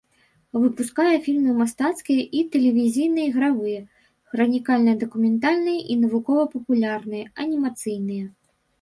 Выпускае 0.61 1.11
фільмы 1.27 1.51
мастацкія 1.59 2.23
і 2.39 2.41
тэлевізійныя 2.55 3.29
ігравыя, 3.33 3.85
хранікальна-дакументальныя 4.33 5.79
і 5.93 6.03
навукова-папулярныя, 6.03 7.33
анімацыйныя. 7.49 8.25